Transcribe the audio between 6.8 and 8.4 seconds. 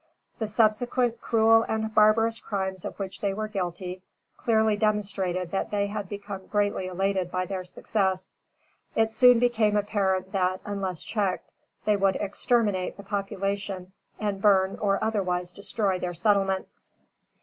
elated by their success.